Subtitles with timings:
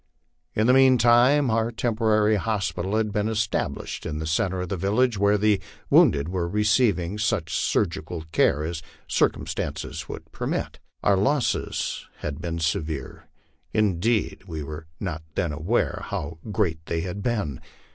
[0.55, 5.19] In the meanwhile our temporary hospital had been established in the centre of the village,
[5.19, 10.79] where the wounded were receiving such surgical care as circumstances would permit.
[11.03, 13.27] Our losses had been severe;
[13.73, 17.61] indeed we were not then aware how great they had been.